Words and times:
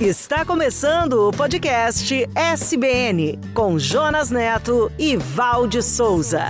Está 0.00 0.44
começando 0.44 1.26
o 1.26 1.32
podcast 1.32 2.28
SBN 2.34 3.40
com 3.54 3.78
Jonas 3.78 4.30
Neto 4.30 4.92
e 4.98 5.16
Valde 5.16 5.82
Souza. 5.82 6.44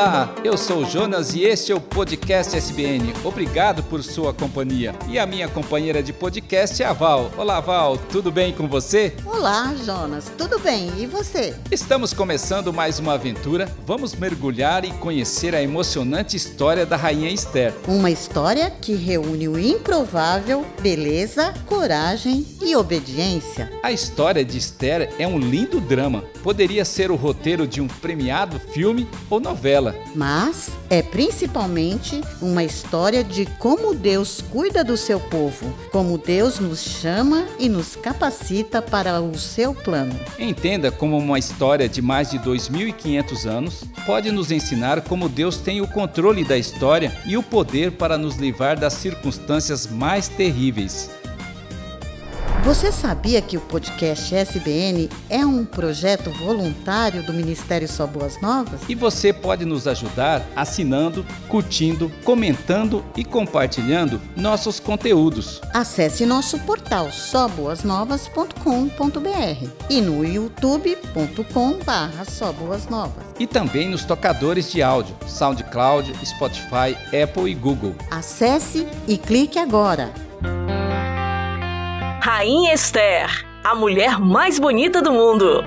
Olá, 0.00 0.32
eu 0.44 0.56
sou 0.56 0.82
o 0.82 0.84
Jonas 0.84 1.34
e 1.34 1.42
este 1.42 1.72
é 1.72 1.74
o 1.74 1.80
podcast 1.80 2.56
SBN. 2.56 3.12
Obrigado 3.24 3.82
por 3.82 4.00
sua 4.04 4.32
companhia. 4.32 4.94
E 5.08 5.18
a 5.18 5.26
minha 5.26 5.48
companheira 5.48 6.00
de 6.00 6.12
podcast 6.12 6.80
é 6.80 6.86
a 6.86 6.92
Val. 6.92 7.32
Olá, 7.36 7.58
Val, 7.58 7.98
tudo 7.98 8.30
bem 8.30 8.52
com 8.52 8.68
você? 8.68 9.12
Olá, 9.26 9.74
Jonas, 9.84 10.30
tudo 10.38 10.60
bem? 10.60 10.92
E 10.98 11.06
você? 11.06 11.52
Estamos 11.72 12.12
começando 12.12 12.72
mais 12.72 13.00
uma 13.00 13.14
aventura. 13.14 13.68
Vamos 13.84 14.14
mergulhar 14.14 14.84
e 14.84 14.92
conhecer 14.92 15.52
a 15.52 15.60
emocionante 15.60 16.36
história 16.36 16.86
da 16.86 16.96
Rainha 16.96 17.28
Esther. 17.28 17.74
Uma 17.88 18.08
história 18.08 18.70
que 18.70 18.94
reúne 18.94 19.48
o 19.48 19.58
improvável, 19.58 20.64
beleza, 20.80 21.52
coragem 21.66 22.46
e 22.62 22.76
obediência. 22.76 23.68
A 23.82 23.90
história 23.90 24.44
de 24.44 24.58
Esther 24.58 25.12
é 25.18 25.26
um 25.26 25.40
lindo 25.40 25.80
drama. 25.80 26.22
Poderia 26.40 26.84
ser 26.84 27.10
o 27.10 27.16
roteiro 27.16 27.66
de 27.66 27.80
um 27.80 27.88
premiado 27.88 28.60
filme 28.60 29.08
ou 29.28 29.40
novela 29.40 29.87
dela. 29.88 29.94
Mas 30.14 30.70
é 30.90 31.02
principalmente 31.02 32.20
uma 32.40 32.64
história 32.64 33.22
de 33.22 33.46
como 33.58 33.94
Deus 33.94 34.40
cuida 34.50 34.82
do 34.82 34.96
seu 34.96 35.20
povo, 35.20 35.72
como 35.90 36.18
Deus 36.18 36.58
nos 36.58 36.80
chama 36.80 37.46
e 37.58 37.68
nos 37.68 37.96
capacita 37.96 38.80
para 38.80 39.20
o 39.20 39.36
seu 39.38 39.74
plano. 39.74 40.18
Entenda 40.38 40.90
como 40.90 41.16
uma 41.18 41.38
história 41.38 41.88
de 41.88 42.02
mais 42.02 42.30
de 42.30 42.38
2.500 42.38 43.46
anos 43.46 43.84
pode 44.06 44.30
nos 44.30 44.50
ensinar 44.50 45.02
como 45.02 45.28
Deus 45.28 45.58
tem 45.58 45.80
o 45.80 45.86
controle 45.86 46.44
da 46.44 46.56
história 46.56 47.12
e 47.26 47.36
o 47.36 47.42
poder 47.42 47.92
para 47.92 48.16
nos 48.16 48.36
livrar 48.36 48.78
das 48.78 48.94
circunstâncias 48.94 49.86
mais 49.86 50.28
terríveis. 50.28 51.10
Você 52.68 52.92
sabia 52.92 53.40
que 53.40 53.56
o 53.56 53.62
podcast 53.62 54.34
SBN 54.34 55.08
é 55.30 55.38
um 55.38 55.64
projeto 55.64 56.30
voluntário 56.30 57.22
do 57.22 57.32
Ministério 57.32 57.88
Só 57.88 58.06
Boas 58.06 58.38
Novas? 58.42 58.82
E 58.86 58.94
você 58.94 59.32
pode 59.32 59.64
nos 59.64 59.88
ajudar 59.88 60.46
assinando, 60.54 61.24
curtindo, 61.48 62.12
comentando 62.24 63.02
e 63.16 63.24
compartilhando 63.24 64.20
nossos 64.36 64.78
conteúdos. 64.78 65.62
Acesse 65.72 66.26
nosso 66.26 66.58
portal 66.58 67.10
soboasnovas.com.br 67.10 69.68
e 69.88 70.02
no 70.02 70.22
youtube.com/barra 70.22 72.26
E 73.40 73.46
também 73.46 73.88
nos 73.88 74.04
tocadores 74.04 74.70
de 74.70 74.82
áudio, 74.82 75.16
SoundCloud, 75.26 76.12
Spotify, 76.22 76.94
Apple 77.22 77.50
e 77.50 77.54
Google. 77.54 77.94
Acesse 78.10 78.86
e 79.06 79.16
clique 79.16 79.58
agora. 79.58 80.27
Rainha 82.30 82.74
Esther, 82.74 83.26
a 83.64 83.74
mulher 83.74 84.20
mais 84.20 84.58
bonita 84.58 85.00
do 85.00 85.10
mundo. 85.10 85.64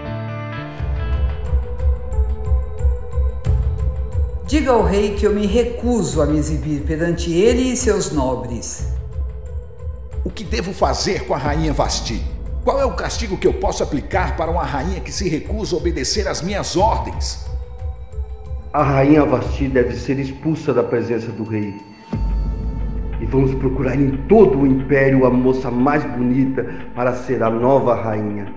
Diga 4.45 4.69
ao 4.69 4.83
rei 4.83 5.15
que 5.15 5.25
eu 5.25 5.33
me 5.33 5.47
recuso 5.47 6.21
a 6.21 6.27
me 6.27 6.37
exibir 6.37 6.83
perante 6.83 7.33
ele 7.33 7.63
e 7.63 7.75
seus 7.75 8.11
nobres. 8.11 8.89
O 10.23 10.29
que 10.29 10.43
devo 10.43 10.71
fazer 10.71 11.25
com 11.25 11.33
a 11.33 11.37
rainha 11.39 11.73
Vasti? 11.73 12.23
Qual 12.63 12.79
é 12.79 12.85
o 12.85 12.93
castigo 12.93 13.39
que 13.39 13.47
eu 13.47 13.55
posso 13.55 13.81
aplicar 13.81 14.37
para 14.37 14.51
uma 14.51 14.63
rainha 14.63 14.99
que 14.99 15.11
se 15.11 15.27
recusa 15.27 15.75
a 15.75 15.79
obedecer 15.79 16.27
às 16.27 16.43
minhas 16.43 16.77
ordens? 16.77 17.43
A 18.71 18.83
rainha 18.83 19.25
Vasti 19.25 19.67
deve 19.67 19.95
ser 19.95 20.19
expulsa 20.19 20.71
da 20.71 20.83
presença 20.83 21.31
do 21.31 21.43
rei 21.43 21.73
e 23.21 23.25
vamos 23.25 23.53
procurar 23.53 23.95
em 23.95 24.17
todo 24.27 24.59
o 24.59 24.67
império 24.67 25.25
a 25.25 25.29
moça 25.29 25.69
mais 25.69 26.03
bonita 26.03 26.65
para 26.95 27.13
ser 27.13 27.43
a 27.43 27.49
nova 27.49 27.93
rainha. 27.93 28.51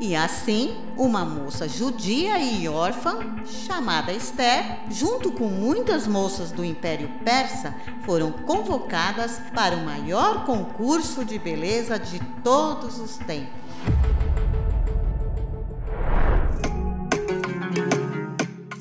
E 0.00 0.16
assim, 0.16 0.74
uma 0.96 1.24
moça 1.24 1.68
judia 1.68 2.36
e 2.40 2.68
órfã, 2.68 3.20
chamada 3.44 4.12
Esther, 4.12 4.80
junto 4.90 5.30
com 5.30 5.44
muitas 5.44 6.08
moças 6.08 6.50
do 6.50 6.64
Império 6.64 7.08
Persa, 7.24 7.72
foram 8.04 8.32
convocadas 8.32 9.40
para 9.54 9.76
o 9.76 9.84
maior 9.84 10.44
concurso 10.44 11.24
de 11.24 11.38
beleza 11.38 12.00
de 12.00 12.18
todos 12.42 12.98
os 12.98 13.16
tempos. 13.18 13.62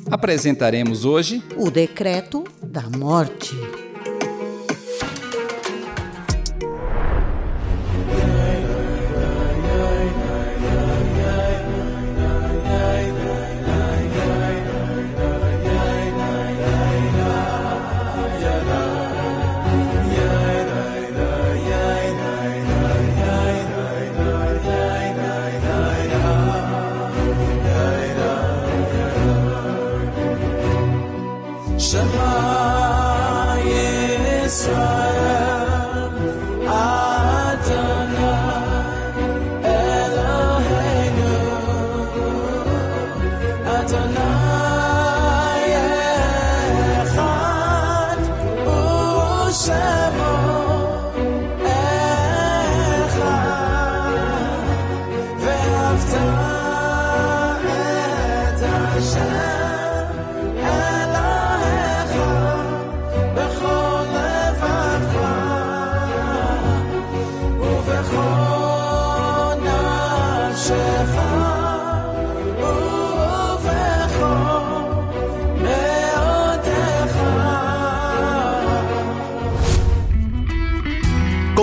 Apresentaremos 0.10 1.06
hoje 1.06 1.44
o 1.56 1.70
decreto 1.70 2.44
da 2.64 2.90
morte. 2.90 3.56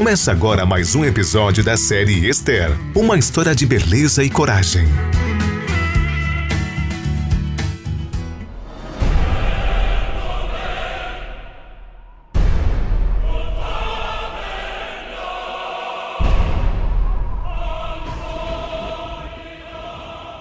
Começa 0.08 0.32
agora 0.32 0.64
mais 0.64 0.94
um 0.94 1.04
episódio 1.04 1.62
da 1.62 1.76
série 1.76 2.26
Esther 2.26 2.70
uma 2.94 3.18
história 3.18 3.54
de 3.54 3.66
beleza 3.66 4.24
e 4.24 4.30
coragem. 4.30 4.86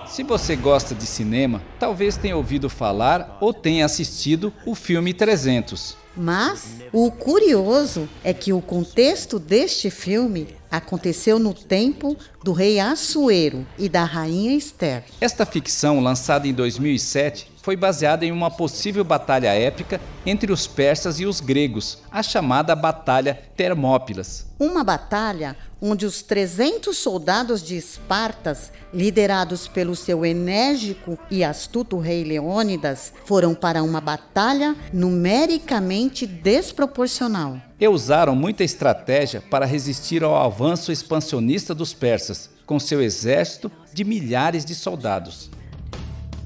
Se 0.07 0.23
você 0.23 0.55
gosta 0.55 0.95
de 0.95 1.05
cinema, 1.05 1.61
talvez 1.77 2.15
tenha 2.15 2.37
ouvido 2.37 2.69
falar 2.69 3.37
ou 3.41 3.53
tenha 3.53 3.85
assistido 3.85 4.53
o 4.65 4.73
filme 4.73 5.13
300. 5.13 6.06
Mas 6.17 6.77
o 6.91 7.11
curioso 7.11 8.09
é 8.23 8.33
que 8.33 8.51
o 8.51 8.59
contexto 8.59 9.37
deste 9.37 9.91
filme 9.91 10.47
aconteceu 10.71 11.37
no 11.37 11.53
tempo 11.53 12.17
do 12.43 12.51
rei 12.51 12.79
Assuero 12.79 13.65
e 13.77 13.87
da 13.87 14.03
rainha 14.03 14.55
Esther. 14.55 15.03
Esta 15.21 15.45
ficção, 15.45 15.99
lançada 15.99 16.47
em 16.47 16.53
2007, 16.53 17.51
foi 17.61 17.75
baseada 17.75 18.25
em 18.25 18.31
uma 18.31 18.49
possível 18.49 19.03
batalha 19.03 19.53
épica 19.53 19.99
entre 20.25 20.51
os 20.51 20.65
persas 20.65 21.19
e 21.19 21.25
os 21.25 21.39
gregos, 21.39 21.99
a 22.09 22.23
chamada 22.23 22.75
Batalha 22.75 23.37
Termópilas. 23.55 24.47
Uma 24.57 24.83
batalha 24.83 25.55
onde 25.81 26.05
os 26.05 26.21
300 26.21 26.97
soldados 26.97 27.61
de 27.61 27.75
Espartas, 27.75 28.71
liderados 28.93 29.67
pelo 29.67 29.95
seu 29.95 30.25
enérgico 30.25 31.17
e 31.29 31.43
astuto 31.43 31.97
rei 31.99 32.23
Leônidas, 32.23 33.13
foram 33.25 33.53
para 33.53 33.83
uma 33.83 34.01
batalha 34.01 34.75
numericamente 34.91 36.25
desproporcional. 36.25 37.61
E 37.79 37.87
usaram 37.87 38.35
muita 38.35 38.63
estratégia 38.63 39.41
para 39.41 39.65
resistir 39.65 40.23
ao 40.23 40.35
avanço 40.35 40.91
expansionista 40.91 41.75
dos 41.75 41.93
persas, 41.93 42.49
com 42.65 42.79
seu 42.79 43.01
exército 43.01 43.71
de 43.93 44.03
milhares 44.03 44.65
de 44.65 44.75
soldados. 44.75 45.49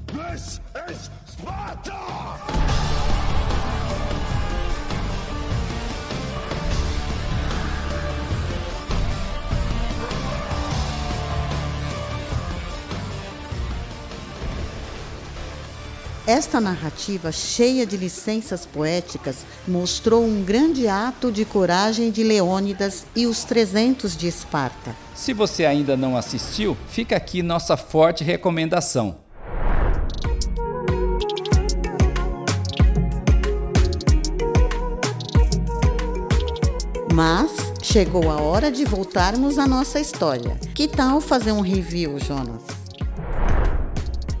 This 0.08 0.60
is 0.90 1.10
Sparta! 1.26 2.81
Esta 16.26 16.60
narrativa, 16.60 17.32
cheia 17.32 17.84
de 17.84 17.96
licenças 17.96 18.64
poéticas, 18.64 19.38
mostrou 19.66 20.24
um 20.24 20.44
grande 20.44 20.86
ato 20.86 21.32
de 21.32 21.44
coragem 21.44 22.12
de 22.12 22.22
Leônidas 22.22 23.04
e 23.16 23.26
os 23.26 23.42
300 23.42 24.16
de 24.16 24.28
Esparta. 24.28 24.94
Se 25.16 25.32
você 25.32 25.66
ainda 25.66 25.96
não 25.96 26.16
assistiu, 26.16 26.76
fica 26.88 27.16
aqui 27.16 27.42
nossa 27.42 27.76
forte 27.76 28.22
recomendação. 28.22 29.16
Mas 37.12 37.50
chegou 37.82 38.30
a 38.30 38.40
hora 38.40 38.70
de 38.70 38.84
voltarmos 38.84 39.58
à 39.58 39.66
nossa 39.66 39.98
história. 39.98 40.56
Que 40.72 40.86
tal 40.86 41.20
fazer 41.20 41.50
um 41.50 41.60
review, 41.60 42.16
Jonas? 42.20 42.81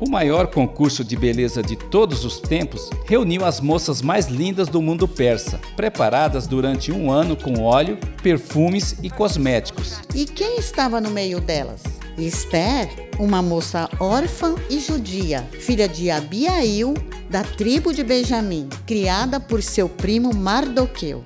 O 0.04 0.10
maior 0.10 0.48
concurso 0.48 1.04
de 1.04 1.14
beleza 1.14 1.62
de 1.62 1.76
todos 1.76 2.24
os 2.24 2.40
tempos 2.40 2.90
reuniu 3.06 3.44
as 3.44 3.60
moças 3.60 4.02
mais 4.02 4.26
lindas 4.26 4.66
do 4.66 4.82
mundo 4.82 5.06
persa, 5.06 5.60
preparadas 5.76 6.44
durante 6.44 6.90
um 6.90 7.08
ano 7.08 7.36
com 7.36 7.62
óleo, 7.62 7.96
perfumes 8.20 8.96
e 9.00 9.08
cosméticos. 9.08 10.00
E 10.12 10.24
quem 10.24 10.58
estava 10.58 11.00
no 11.00 11.08
meio 11.08 11.40
delas? 11.40 11.84
Esther, 12.18 12.88
uma 13.16 13.40
moça 13.40 13.88
órfã 14.00 14.56
e 14.68 14.80
judia, 14.80 15.48
filha 15.52 15.86
de 15.86 16.10
Abiail, 16.10 16.94
da 17.30 17.44
tribo 17.44 17.94
de 17.94 18.02
Benjamim, 18.02 18.68
criada 18.84 19.38
por 19.38 19.62
seu 19.62 19.88
primo 19.88 20.34
Mardoqueu. 20.34 21.22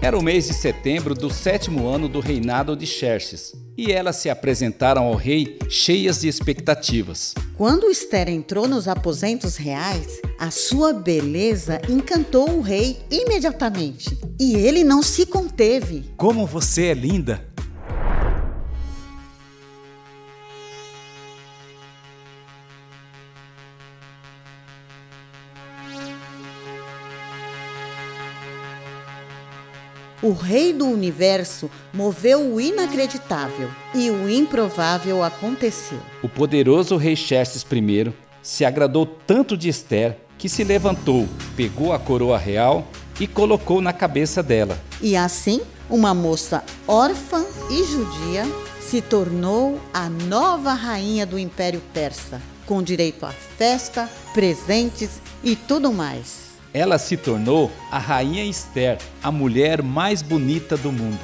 Era 0.00 0.16
o 0.16 0.22
mês 0.22 0.46
de 0.46 0.54
setembro 0.54 1.16
do 1.16 1.28
sétimo 1.30 1.88
ano 1.88 2.08
do 2.08 2.20
reinado 2.20 2.76
de 2.76 2.86
Xerxes, 2.86 3.56
e 3.78 3.92
elas 3.92 4.16
se 4.16 4.28
apresentaram 4.28 5.04
ao 5.04 5.14
rei 5.14 5.56
cheias 5.68 6.20
de 6.20 6.26
expectativas. 6.26 7.32
Quando 7.56 7.88
Esther 7.88 8.28
entrou 8.28 8.66
nos 8.66 8.88
aposentos 8.88 9.56
reais, 9.56 10.20
a 10.36 10.50
sua 10.50 10.92
beleza 10.92 11.80
encantou 11.88 12.50
o 12.50 12.60
rei 12.60 12.98
imediatamente, 13.08 14.18
e 14.38 14.56
ele 14.56 14.82
não 14.82 15.00
se 15.00 15.24
conteve. 15.24 16.10
Como 16.16 16.44
você 16.44 16.86
é 16.86 16.94
linda! 16.94 17.47
O 30.28 30.32
Rei 30.32 30.74
do 30.74 30.84
Universo 30.84 31.70
moveu 31.90 32.52
o 32.52 32.60
inacreditável 32.60 33.70
e 33.94 34.10
o 34.10 34.28
improvável 34.28 35.24
aconteceu. 35.24 35.98
O 36.22 36.28
poderoso 36.28 36.98
rei 36.98 37.16
Xerxes 37.16 37.64
I 37.72 38.12
se 38.42 38.62
agradou 38.62 39.06
tanto 39.06 39.56
de 39.56 39.70
Esther 39.70 40.18
que 40.36 40.46
se 40.46 40.62
levantou, 40.64 41.26
pegou 41.56 41.94
a 41.94 41.98
coroa 41.98 42.36
real 42.36 42.86
e 43.18 43.26
colocou 43.26 43.80
na 43.80 43.94
cabeça 43.94 44.42
dela. 44.42 44.78
E 45.00 45.16
assim, 45.16 45.62
uma 45.88 46.12
moça 46.12 46.62
órfã 46.86 47.46
e 47.70 47.82
judia 47.84 48.44
se 48.82 49.00
tornou 49.00 49.80
a 49.94 50.10
nova 50.10 50.74
rainha 50.74 51.24
do 51.24 51.38
Império 51.38 51.80
Persa, 51.94 52.38
com 52.66 52.82
direito 52.82 53.24
a 53.24 53.30
festa, 53.30 54.06
presentes 54.34 55.22
e 55.42 55.56
tudo 55.56 55.90
mais. 55.90 56.47
Ela 56.72 56.98
se 56.98 57.16
tornou 57.16 57.70
a 57.90 57.98
Rainha 57.98 58.44
Esther, 58.44 58.98
a 59.22 59.32
mulher 59.32 59.82
mais 59.82 60.20
bonita 60.20 60.76
do 60.76 60.92
mundo. 60.92 61.20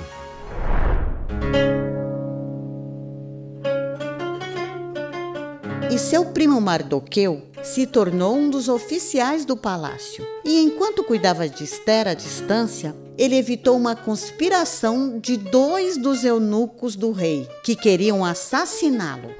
E 5.90 5.98
seu 5.98 6.24
primo 6.24 6.60
Mardoqueu 6.60 7.42
se 7.62 7.86
tornou 7.86 8.36
um 8.36 8.50
dos 8.50 8.68
oficiais 8.68 9.44
do 9.44 9.56
palácio. 9.56 10.26
E 10.44 10.60
enquanto 10.60 11.04
cuidava 11.04 11.48
de 11.48 11.62
Esther 11.62 12.08
à 12.08 12.14
distância, 12.14 12.94
ele 13.16 13.36
evitou 13.36 13.76
uma 13.76 13.94
conspiração 13.94 15.18
de 15.20 15.36
dois 15.36 15.96
dos 15.96 16.24
eunucos 16.24 16.96
do 16.96 17.12
rei, 17.12 17.48
que 17.62 17.76
queriam 17.76 18.24
assassiná-lo. 18.24 19.30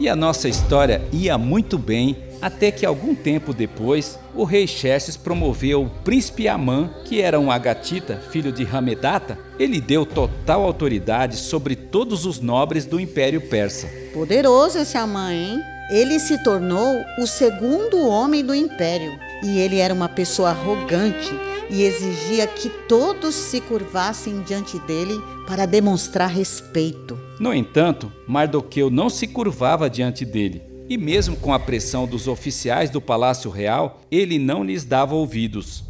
E 0.00 0.08
a 0.08 0.14
nossa 0.14 0.48
história 0.48 1.02
ia 1.12 1.36
muito 1.36 1.76
bem 1.76 2.16
até 2.40 2.70
que 2.70 2.86
algum 2.86 3.14
tempo 3.14 3.52
depois 3.52 4.18
o 4.34 4.44
rei 4.44 4.66
Xerxes 4.66 5.16
promoveu 5.16 5.82
o 5.82 5.90
príncipe 5.90 6.46
Amã, 6.46 6.90
que 7.04 7.20
era 7.20 7.40
um 7.40 7.50
agatita, 7.50 8.22
filho 8.30 8.52
de 8.52 8.64
Hamedata. 8.64 9.36
Ele 9.58 9.80
deu 9.80 10.06
total 10.06 10.62
autoridade 10.62 11.36
sobre 11.36 11.74
todos 11.74 12.24
os 12.24 12.40
nobres 12.40 12.86
do 12.86 13.00
Império 13.00 13.40
Persa. 13.40 13.88
Poderoso 14.14 14.78
esse 14.78 14.96
Amã, 14.96 15.32
hein? 15.32 15.60
Ele 15.90 16.20
se 16.20 16.42
tornou 16.44 16.96
o 17.18 17.26
segundo 17.26 18.06
homem 18.06 18.44
do 18.44 18.54
império 18.54 19.18
e 19.42 19.58
ele 19.58 19.78
era 19.78 19.94
uma 19.94 20.08
pessoa 20.08 20.50
arrogante 20.50 21.34
e 21.70 21.82
exigia 21.82 22.46
que 22.46 22.68
todos 22.86 23.34
se 23.34 23.60
curvassem 23.60 24.42
diante 24.42 24.78
dele 24.80 25.18
para 25.46 25.66
demonstrar 25.66 26.28
respeito. 26.28 27.27
No 27.40 27.54
entanto, 27.54 28.12
Mardoqueu 28.26 28.90
não 28.90 29.08
se 29.08 29.26
curvava 29.26 29.88
diante 29.88 30.24
dele, 30.24 30.60
e 30.88 30.98
mesmo 30.98 31.36
com 31.36 31.52
a 31.52 31.58
pressão 31.58 32.06
dos 32.06 32.26
oficiais 32.26 32.90
do 32.90 33.00
palácio 33.00 33.50
real, 33.50 34.00
ele 34.10 34.38
não 34.38 34.64
lhes 34.64 34.84
dava 34.84 35.14
ouvidos. 35.14 35.84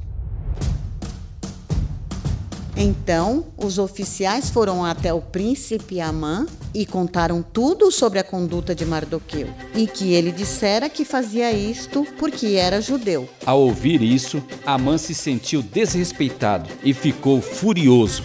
Então, 2.80 3.46
os 3.56 3.76
oficiais 3.76 4.50
foram 4.50 4.84
até 4.84 5.12
o 5.12 5.20
príncipe 5.20 6.00
Amã 6.00 6.46
e 6.72 6.86
contaram 6.86 7.42
tudo 7.42 7.90
sobre 7.90 8.20
a 8.20 8.24
conduta 8.24 8.72
de 8.72 8.86
Mardoqueu 8.86 9.48
e 9.74 9.84
que 9.84 10.12
ele 10.12 10.30
dissera 10.30 10.88
que 10.88 11.04
fazia 11.04 11.50
isto 11.50 12.06
porque 12.18 12.54
era 12.54 12.80
judeu. 12.80 13.28
Ao 13.44 13.60
ouvir 13.60 14.00
isso, 14.00 14.40
Amã 14.64 14.96
se 14.96 15.12
sentiu 15.12 15.60
desrespeitado 15.60 16.70
e 16.84 16.94
ficou 16.94 17.40
furioso. 17.40 18.22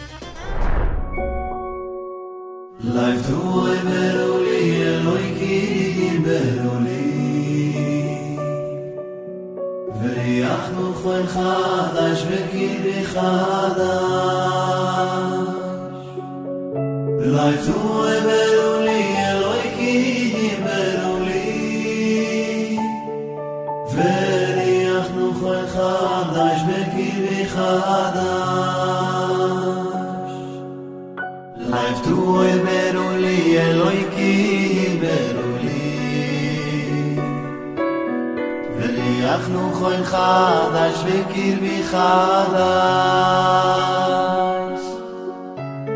Ley 2.95 3.15
tuel 3.25 3.79
beruli 3.89 4.63
a 4.87 4.91
roykhi 5.05 5.57
nim 5.97 6.17
beruli. 6.25 7.05
Veyakhnu 9.99 10.85
khokh 10.99 11.15
el 11.15 11.25
khad 11.33 11.95
shmekiv 12.19 12.85
khada 13.13 13.95
Ley 17.33 17.55
tuel 17.65 18.19
beruli 18.27 19.01
a 19.25 19.31
roykhi 19.41 19.95
nim 20.35 20.59
beruli 20.67 21.49
Veyakhnu 23.95 25.27
khokh 25.39 25.55
el 25.57 25.65
khad 25.73 26.35
shmekiv 26.59 27.25
khada 27.55 28.33
אלוהי 33.57 34.03
כי 34.15 34.97
בלו 34.99 35.57
לי 35.61 37.19
וליחנו 38.77 39.73
חוין 39.73 40.03
חדש 40.03 41.03
וקרבי 41.05 41.83
חדש. 41.83 42.03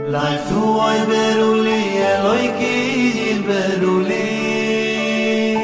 לעפו 0.07 0.81
אוי 0.83 0.99
בלו 1.07 1.53
לי 1.53 2.03
אלוהי 2.05 2.51
כי 2.57 3.41
בלו 3.47 3.99
לי 3.99 5.57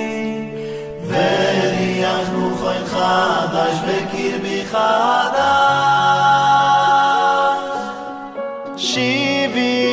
וליחנו 1.07 2.55
חוין 2.57 2.85
חדש 2.85 3.75
וקרבי 3.87 4.63
חדש. 4.65 5.53
שיבי 8.77 9.92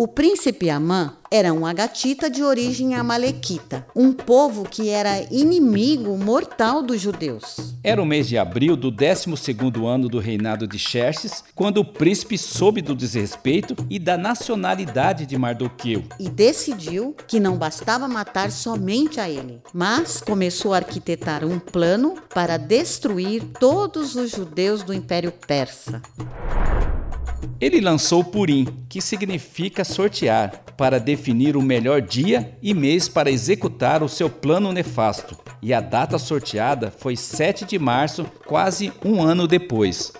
O 0.00 0.08
príncipe 0.08 0.70
Amã 0.70 1.12
era 1.30 1.52
um 1.52 1.66
agatita 1.66 2.30
de 2.30 2.42
origem 2.42 2.94
amalequita, 2.94 3.86
um 3.94 4.14
povo 4.14 4.64
que 4.64 4.88
era 4.88 5.20
inimigo 5.30 6.16
mortal 6.16 6.82
dos 6.82 6.98
judeus. 6.98 7.74
Era 7.84 8.02
o 8.02 8.06
mês 8.06 8.26
de 8.26 8.38
abril 8.38 8.76
do 8.76 8.90
12º 8.90 9.86
ano 9.86 10.08
do 10.08 10.18
reinado 10.18 10.66
de 10.66 10.78
Xerxes, 10.78 11.44
quando 11.54 11.82
o 11.82 11.84
príncipe 11.84 12.38
soube 12.38 12.80
do 12.80 12.94
desrespeito 12.94 13.76
e 13.90 13.98
da 13.98 14.16
nacionalidade 14.16 15.26
de 15.26 15.36
Mardoqueu. 15.36 16.02
E 16.18 16.30
decidiu 16.30 17.14
que 17.28 17.38
não 17.38 17.58
bastava 17.58 18.08
matar 18.08 18.50
somente 18.50 19.20
a 19.20 19.28
ele, 19.28 19.60
mas 19.74 20.22
começou 20.22 20.72
a 20.72 20.78
arquitetar 20.78 21.44
um 21.44 21.58
plano 21.58 22.14
para 22.34 22.56
destruir 22.56 23.42
todos 23.60 24.16
os 24.16 24.30
judeus 24.30 24.82
do 24.82 24.94
Império 24.94 25.30
Persa. 25.46 26.00
Ele 27.60 27.80
lançou 27.80 28.24
Purim, 28.24 28.66
que 28.88 29.00
significa 29.00 29.84
sortear, 29.84 30.64
para 30.76 30.98
definir 30.98 31.56
o 31.56 31.62
melhor 31.62 32.00
dia 32.00 32.56
e 32.62 32.72
mês 32.72 33.06
para 33.08 33.30
executar 33.30 34.02
o 34.02 34.08
seu 34.08 34.30
plano 34.30 34.72
nefasto. 34.72 35.36
E 35.60 35.74
a 35.74 35.80
data 35.80 36.18
sorteada 36.18 36.90
foi 36.90 37.16
7 37.16 37.66
de 37.66 37.78
março, 37.78 38.24
quase 38.46 38.90
um 39.04 39.22
ano 39.22 39.46
depois. 39.46 40.12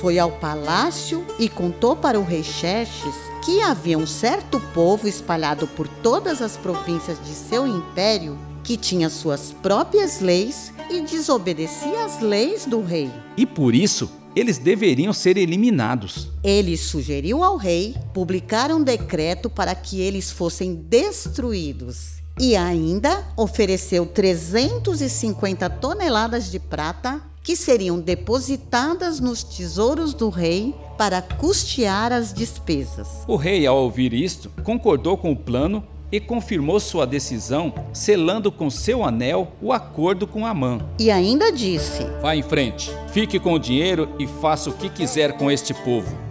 Foi 0.00 0.18
ao 0.18 0.32
palácio 0.32 1.26
e 1.38 1.46
contou 1.48 1.94
para 1.94 2.18
o 2.18 2.24
rei 2.24 2.42
Xerxes 2.42 3.14
que 3.44 3.60
havia 3.60 3.98
um 3.98 4.06
certo 4.06 4.58
povo 4.72 5.06
espalhado 5.06 5.66
por 5.66 5.86
todas 5.86 6.40
as 6.40 6.56
províncias 6.56 7.18
de 7.22 7.34
seu 7.34 7.66
império 7.66 8.38
que 8.64 8.76
tinha 8.76 9.10
suas 9.10 9.52
próprias 9.52 10.20
leis 10.20 10.72
e 10.90 11.02
desobedecia 11.02 12.04
às 12.04 12.20
leis 12.20 12.64
do 12.64 12.82
rei. 12.82 13.10
E 13.36 13.44
por 13.44 13.74
isso, 13.74 14.10
eles 14.34 14.58
deveriam 14.58 15.12
ser 15.12 15.36
eliminados. 15.36 16.28
Ele 16.42 16.76
sugeriu 16.76 17.44
ao 17.44 17.56
rei 17.56 17.94
publicar 18.14 18.70
um 18.70 18.82
decreto 18.82 19.50
para 19.50 19.74
que 19.74 20.00
eles 20.00 20.30
fossem 20.30 20.74
destruídos. 20.74 22.20
E 22.38 22.56
ainda 22.56 23.26
ofereceu 23.36 24.06
350 24.06 25.68
toneladas 25.68 26.50
de 26.50 26.58
prata 26.58 27.20
que 27.42 27.56
seriam 27.56 27.98
depositadas 27.98 29.20
nos 29.20 29.42
tesouros 29.42 30.12
do 30.14 30.28
rei 30.28 30.74
para 30.98 31.22
custear 31.22 32.12
as 32.12 32.32
despesas. 32.32 33.08
O 33.26 33.36
rei, 33.36 33.66
ao 33.66 33.78
ouvir 33.78 34.12
isto, 34.12 34.50
concordou 34.62 35.16
com 35.16 35.32
o 35.32 35.36
plano 35.36 35.82
e 36.12 36.20
confirmou 36.20 36.80
sua 36.80 37.06
decisão, 37.06 37.72
selando 37.92 38.50
com 38.50 38.68
seu 38.68 39.04
anel 39.04 39.52
o 39.62 39.72
acordo 39.72 40.26
com 40.26 40.44
Amã. 40.44 40.80
E 40.98 41.10
ainda 41.10 41.52
disse: 41.52 42.04
Vá 42.20 42.34
em 42.34 42.42
frente, 42.42 42.90
fique 43.12 43.38
com 43.38 43.54
o 43.54 43.58
dinheiro 43.58 44.08
e 44.18 44.26
faça 44.26 44.70
o 44.70 44.72
que 44.72 44.88
quiser 44.88 45.36
com 45.36 45.50
este 45.50 45.72
povo. 45.72 46.29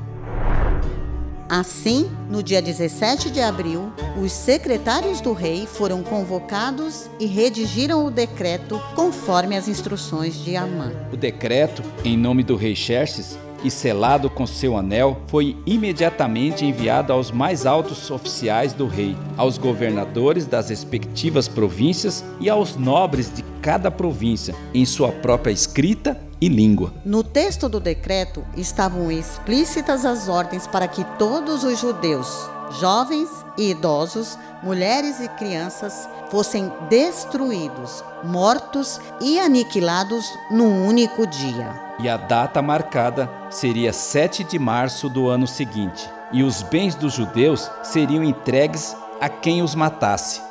Assim, 1.49 2.11
no 2.29 2.43
dia 2.43 2.61
17 2.61 3.31
de 3.31 3.41
abril, 3.41 3.91
os 4.21 4.31
secretários 4.31 5.19
do 5.19 5.33
rei 5.33 5.65
foram 5.65 6.03
convocados 6.03 7.09
e 7.19 7.25
redigiram 7.25 8.05
o 8.05 8.11
decreto 8.11 8.79
conforme 8.93 9.57
as 9.57 9.67
instruções 9.67 10.35
de 10.35 10.55
Amã. 10.55 10.91
O 11.11 11.17
decreto, 11.17 11.81
em 12.05 12.15
nome 12.15 12.43
do 12.43 12.55
rei 12.55 12.75
Xerxes, 12.75 13.35
e 13.63 13.71
selado 13.71 14.29
com 14.29 14.45
seu 14.45 14.77
anel, 14.77 15.21
foi 15.27 15.57
imediatamente 15.65 16.65
enviado 16.65 17.13
aos 17.13 17.31
mais 17.31 17.65
altos 17.65 18.09
oficiais 18.11 18.73
do 18.73 18.87
rei, 18.87 19.15
aos 19.37 19.57
governadores 19.57 20.45
das 20.45 20.69
respectivas 20.69 21.47
províncias 21.47 22.23
e 22.39 22.49
aos 22.49 22.75
nobres 22.75 23.33
de 23.33 23.43
cada 23.61 23.91
província, 23.91 24.55
em 24.73 24.85
sua 24.85 25.11
própria 25.11 25.51
escrita 25.51 26.19
e 26.41 26.47
língua. 26.47 26.93
No 27.03 27.23
texto 27.23 27.67
do 27.67 27.79
decreto 27.79 28.43
estavam 28.55 29.11
explícitas 29.11 30.05
as 30.05 30.29
ordens 30.29 30.67
para 30.67 30.87
que 30.87 31.03
todos 31.17 31.63
os 31.63 31.79
judeus, 31.79 32.49
jovens 32.71 33.29
e 33.57 33.71
idosos, 33.71 34.37
mulheres 34.61 35.19
e 35.19 35.27
crianças, 35.29 36.07
fossem 36.29 36.71
destruídos, 36.89 38.03
mortos 38.23 38.99
e 39.19 39.39
aniquilados 39.39 40.25
num 40.51 40.85
único 40.85 41.25
dia. 41.25 41.73
E 41.99 42.07
a 42.07 42.17
data 42.17 42.61
marcada 42.61 43.29
seria 43.49 43.91
7 43.91 44.43
de 44.43 44.57
março 44.57 45.09
do 45.09 45.27
ano 45.27 45.47
seguinte, 45.47 46.09
e 46.31 46.43
os 46.43 46.61
bens 46.61 46.95
dos 46.95 47.13
judeus 47.13 47.69
seriam 47.83 48.23
entregues 48.23 48.95
a 49.19 49.27
quem 49.27 49.61
os 49.61 49.75
matasse. 49.75 50.48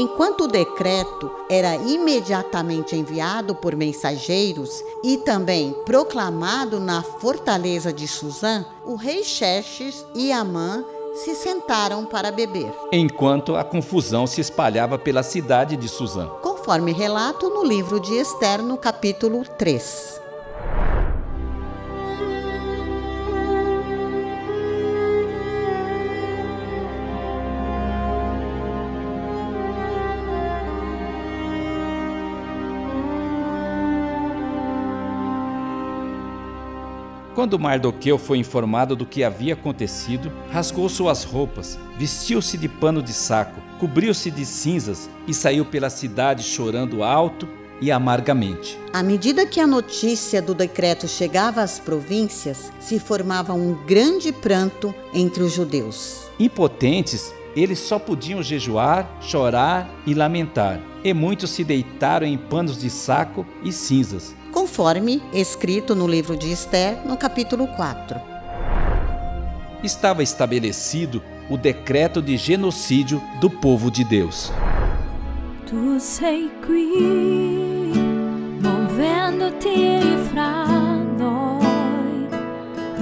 Enquanto 0.00 0.44
o 0.44 0.48
decreto 0.48 1.30
era 1.46 1.76
imediatamente 1.76 2.96
enviado 2.96 3.54
por 3.54 3.76
mensageiros 3.76 4.82
e 5.04 5.18
também 5.18 5.74
proclamado 5.84 6.80
na 6.80 7.02
fortaleza 7.02 7.92
de 7.92 8.08
Suzã, 8.08 8.64
o 8.86 8.94
rei 8.94 9.22
Xerxes 9.22 10.06
e 10.14 10.32
Amã 10.32 10.82
se 11.16 11.34
sentaram 11.34 12.06
para 12.06 12.32
beber. 12.32 12.72
Enquanto 12.90 13.56
a 13.56 13.62
confusão 13.62 14.26
se 14.26 14.40
espalhava 14.40 14.98
pela 14.98 15.22
cidade 15.22 15.76
de 15.76 15.86
Suzã. 15.86 16.28
Conforme 16.40 16.92
relato 16.92 17.50
no 17.50 17.62
livro 17.62 18.00
de 18.00 18.14
Esther, 18.14 18.62
no 18.62 18.78
capítulo 18.78 19.44
3. 19.58 20.19
Quando 37.40 37.58
Mardoqueu 37.58 38.18
foi 38.18 38.36
informado 38.36 38.94
do 38.94 39.06
que 39.06 39.24
havia 39.24 39.54
acontecido, 39.54 40.30
rasgou 40.50 40.86
suas 40.90 41.24
roupas, 41.24 41.78
vestiu-se 41.96 42.58
de 42.58 42.68
pano 42.68 43.02
de 43.02 43.14
saco, 43.14 43.58
cobriu-se 43.78 44.30
de 44.30 44.44
cinzas 44.44 45.08
e 45.26 45.32
saiu 45.32 45.64
pela 45.64 45.88
cidade 45.88 46.42
chorando 46.42 47.02
alto 47.02 47.48
e 47.80 47.90
amargamente. 47.90 48.78
À 48.92 49.02
medida 49.02 49.46
que 49.46 49.58
a 49.58 49.66
notícia 49.66 50.42
do 50.42 50.54
decreto 50.54 51.08
chegava 51.08 51.62
às 51.62 51.78
províncias, 51.78 52.70
se 52.78 53.00
formava 53.00 53.54
um 53.54 53.72
grande 53.86 54.32
pranto 54.32 54.94
entre 55.14 55.42
os 55.42 55.54
judeus. 55.54 56.28
Impotentes, 56.38 57.32
eles 57.56 57.78
só 57.78 57.98
podiam 57.98 58.42
jejuar, 58.42 59.16
chorar 59.22 59.88
e 60.06 60.12
lamentar, 60.12 60.78
e 61.02 61.14
muitos 61.14 61.48
se 61.52 61.64
deitaram 61.64 62.26
em 62.26 62.36
panos 62.36 62.78
de 62.78 62.90
saco 62.90 63.46
e 63.64 63.72
cinzas, 63.72 64.34
conforme 64.70 65.20
escrito 65.32 65.96
no 65.96 66.06
livro 66.06 66.36
de 66.36 66.52
Esther, 66.52 67.04
no 67.04 67.16
capítulo 67.16 67.66
4. 67.66 68.20
Estava 69.82 70.22
estabelecido 70.22 71.20
o 71.50 71.56
decreto 71.56 72.22
de 72.22 72.36
genocídio 72.36 73.20
do 73.40 73.50
povo 73.50 73.90
de 73.90 74.04
Deus. 74.04 74.52
Tu 75.66 75.98
sei 75.98 76.48
qui, 76.64 77.90
movendo-te 78.62 80.00
fra 80.30 80.64
noi, 81.18 82.28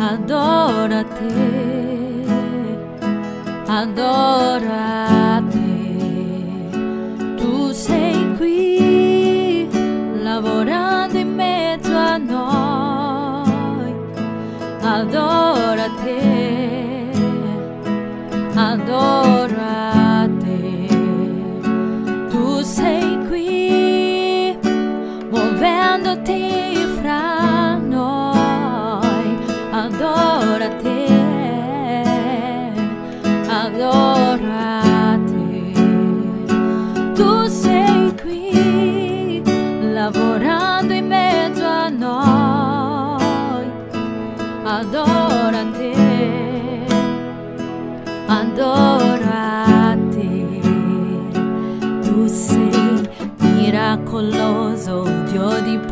adora 0.01 1.05
te, 1.05 2.25
adora 3.69 5.43
te. 5.51 5.69
Tu 7.37 7.75
sei 7.75 8.15
qui, 8.39 9.69
lavorando 10.23 10.78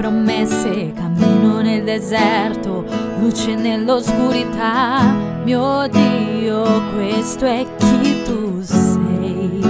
promesse, 0.07 0.93
cammino 0.95 1.61
nel 1.61 1.83
deserto, 1.83 2.85
luce 3.19 3.57
nell'oscurità. 3.57 5.03
Mio 5.43 5.89
Dio, 5.89 6.63
questo 6.95 7.45
è 7.45 7.67
chi 7.77 8.23
tu 8.23 8.61
sei. 8.63 9.61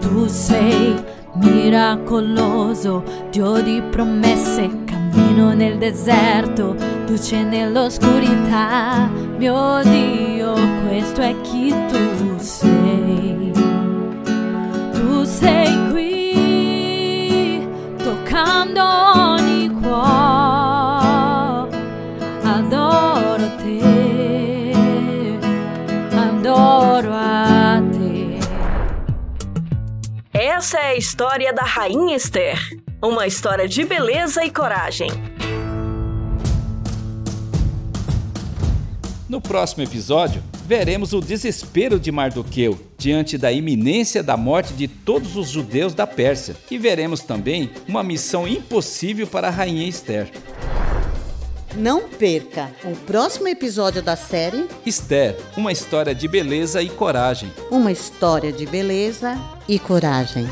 Tu 0.00 0.26
sei 0.28 0.94
miracoloso, 1.34 3.02
Dio 3.30 3.60
di 3.60 3.82
promesse, 3.90 4.70
cammino 4.84 5.54
nel 5.54 5.76
deserto, 5.78 6.76
luce 7.08 7.42
nell'oscurità. 7.42 9.10
Mio 9.38 9.80
Dio, 9.82 10.54
questo 10.86 11.20
è 11.20 11.34
chi 11.40 11.74
tu 11.88 12.38
sei. 12.38 12.69
História 31.20 31.52
da 31.52 31.64
Rainha 31.64 32.16
Esther. 32.16 32.58
Uma 33.02 33.26
história 33.26 33.68
de 33.68 33.84
beleza 33.84 34.42
e 34.42 34.50
coragem. 34.50 35.10
No 39.28 39.38
próximo 39.38 39.82
episódio, 39.82 40.42
veremos 40.64 41.12
o 41.12 41.20
desespero 41.20 42.00
de 42.00 42.10
Mardoqueu 42.10 42.80
diante 42.96 43.36
da 43.36 43.52
iminência 43.52 44.22
da 44.22 44.34
morte 44.34 44.72
de 44.72 44.88
todos 44.88 45.36
os 45.36 45.50
judeus 45.50 45.92
da 45.92 46.06
Pérsia. 46.06 46.56
E 46.70 46.78
veremos 46.78 47.20
também 47.20 47.70
uma 47.86 48.02
missão 48.02 48.48
impossível 48.48 49.26
para 49.26 49.48
a 49.48 49.50
rainha 49.50 49.86
Esther. 49.86 50.30
Não 51.76 52.08
perca 52.08 52.72
o 52.82 52.96
próximo 52.96 53.46
episódio 53.46 54.00
da 54.00 54.16
série 54.16 54.66
Esther, 54.86 55.36
uma 55.54 55.70
história 55.70 56.14
de 56.14 56.26
beleza 56.26 56.80
e 56.80 56.88
coragem. 56.88 57.52
Uma 57.70 57.92
história 57.92 58.50
de 58.50 58.64
beleza 58.64 59.38
e 59.68 59.78
coragem. 59.78 60.48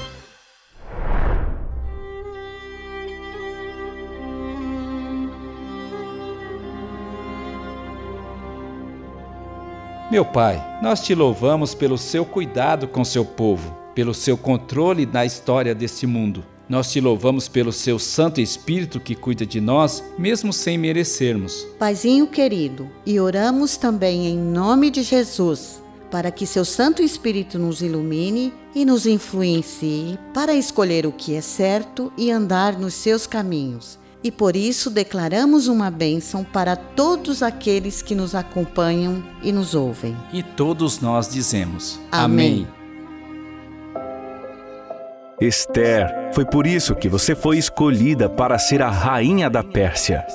Meu 10.11 10.25
Pai, 10.25 10.81
nós 10.83 11.03
te 11.03 11.15
louvamos 11.15 11.75
pelo 11.75 11.99
seu 11.99 12.25
cuidado 12.25 12.89
com 12.89 13.05
seu 13.05 13.27
povo, 13.27 13.77
pelo 13.95 14.15
seu 14.15 14.39
controle 14.39 15.05
na 15.05 15.27
história 15.27 15.75
deste 15.75 16.07
mundo. 16.07 16.43
Nós 16.67 16.91
te 16.91 16.99
louvamos 16.99 17.47
pelo 17.47 17.71
seu 17.71 17.99
Santo 17.99 18.41
Espírito 18.41 18.99
que 18.99 19.15
cuida 19.15 19.45
de 19.45 19.61
nós, 19.61 20.03
mesmo 20.17 20.51
sem 20.51 20.79
merecermos. 20.79 21.67
Paizinho 21.79 22.27
querido, 22.27 22.89
e 23.05 23.21
oramos 23.21 23.77
também 23.77 24.27
em 24.29 24.39
nome 24.39 24.91
de 24.91 25.03
Jesus, 25.03 25.83
para 26.11 26.31
que 26.31 26.47
seu 26.47 26.65
Santo 26.65 27.03
Espírito 27.03 27.59
nos 27.59 27.83
ilumine 27.83 28.51
e 28.75 28.87
nos 28.87 29.05
influencie 29.05 30.19
para 30.33 30.55
escolher 30.55 31.05
o 31.05 31.13
que 31.13 31.35
é 31.35 31.43
certo 31.43 32.11
e 32.17 32.31
andar 32.31 32.79
nos 32.79 32.95
seus 32.95 33.27
caminhos. 33.27 33.99
E 34.23 34.33
por 34.33 34.57
isso 34.57 34.91
declaramos 34.91 35.69
uma 35.69 35.91
bênção 35.91 36.43
para 36.43 36.75
todos 36.75 37.43
aqueles 37.43 38.03
que 38.03 38.15
nos 38.15 38.35
acompanham 38.35 39.23
e 39.43 39.53
nos 39.53 39.75
ouvem. 39.75 40.17
E 40.33 40.43
todos 40.43 41.01
nós 41.01 41.29
dizemos: 41.29 42.01
Amém. 42.11 42.67
Esther, 45.41 46.33
foi 46.33 46.45
por 46.45 46.67
isso 46.67 46.97
que 46.97 47.09
você 47.09 47.37
foi 47.37 47.59
escolhida 47.59 48.29
para 48.29 48.59
ser 48.59 48.83
a 48.83 48.91
rainha 48.91 49.49
da 49.49 49.63
Pérsia. 49.63 50.27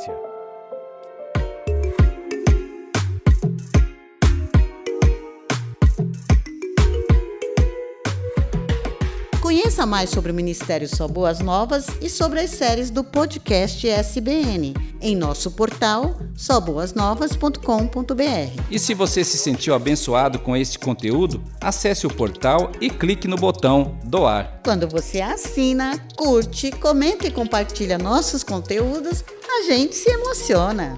Conheça 9.83 9.85
mais 9.85 10.09
sobre 10.11 10.31
o 10.31 10.33
Ministério 10.33 10.87
Só 10.87 11.09
Boas 11.09 11.39
Novas 11.39 11.87
e 12.01 12.09
sobre 12.09 12.39
as 12.39 12.51
séries 12.51 12.89
do 12.89 13.03
podcast 13.03 13.85
SBN 13.85 14.73
em 15.01 15.13
nosso 15.13 15.51
portal 15.51 16.21
soboasnovas.com.br. 16.37 18.63
E 18.71 18.79
se 18.79 18.93
você 18.93 19.25
se 19.25 19.37
sentiu 19.37 19.73
abençoado 19.73 20.39
com 20.39 20.55
este 20.55 20.79
conteúdo, 20.79 21.43
acesse 21.59 22.07
o 22.07 22.13
portal 22.13 22.71
e 22.79 22.89
clique 22.89 23.27
no 23.27 23.35
botão 23.35 23.97
doar. 24.05 24.61
Quando 24.63 24.87
você 24.87 25.19
assina, 25.19 25.99
curte, 26.15 26.71
comenta 26.71 27.27
e 27.27 27.31
compartilha 27.31 27.97
nossos 27.97 28.41
conteúdos, 28.41 29.21
a 29.45 29.63
gente 29.63 29.95
se 29.95 30.09
emociona. 30.09 30.97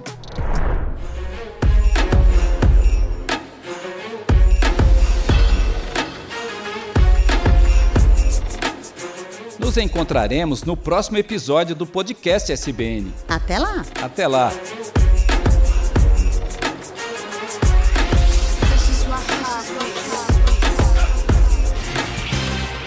Nos 9.66 9.76
encontraremos 9.78 10.62
no 10.62 10.76
próximo 10.76 11.18
episódio 11.18 11.74
do 11.74 11.84
podcast 11.84 12.52
SBN. 12.52 13.12
Até 13.26 13.58
lá! 13.58 13.84
Até 14.00 14.28
lá! 14.28 14.52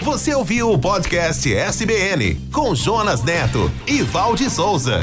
Você 0.00 0.34
ouviu 0.34 0.72
o 0.72 0.78
podcast 0.78 1.54
SBN 1.54 2.36
com 2.50 2.74
Jonas 2.74 3.22
Neto 3.22 3.70
e 3.86 4.00
Valde 4.00 4.48
Souza. 4.48 5.00